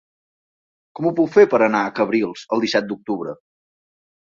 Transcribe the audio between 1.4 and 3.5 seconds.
per anar a Cabrils el disset d'octubre?